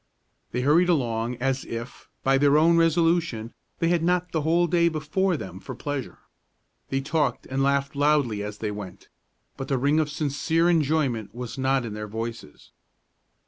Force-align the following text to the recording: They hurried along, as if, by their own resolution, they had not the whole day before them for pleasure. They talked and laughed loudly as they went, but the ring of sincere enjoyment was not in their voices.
They 0.51 0.61
hurried 0.61 0.89
along, 0.89 1.35
as 1.35 1.63
if, 1.63 2.09
by 2.23 2.39
their 2.39 2.57
own 2.57 2.75
resolution, 2.75 3.53
they 3.77 3.89
had 3.89 4.01
not 4.01 4.31
the 4.31 4.41
whole 4.41 4.65
day 4.65 4.89
before 4.89 5.37
them 5.37 5.59
for 5.59 5.75
pleasure. 5.75 6.17
They 6.89 7.01
talked 7.01 7.45
and 7.45 7.61
laughed 7.61 7.95
loudly 7.95 8.41
as 8.41 8.57
they 8.57 8.71
went, 8.71 9.09
but 9.57 9.67
the 9.67 9.77
ring 9.77 9.99
of 9.99 10.09
sincere 10.09 10.71
enjoyment 10.71 11.35
was 11.35 11.55
not 11.55 11.85
in 11.85 11.93
their 11.93 12.07
voices. 12.07 12.71